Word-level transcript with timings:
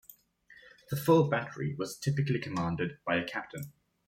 The 0.89 0.95
full 0.95 1.29
battery 1.29 1.75
was 1.77 1.95
typically 1.95 2.39
commanded 2.39 2.97
by 3.05 3.17
a 3.17 3.23
captain. 3.23 3.71